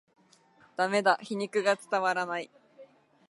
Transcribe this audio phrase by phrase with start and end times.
[0.77, 2.49] ダメだ、皮肉が伝わらない